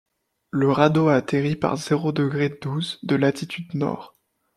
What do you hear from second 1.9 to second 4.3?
degré douze’ de latitude nord.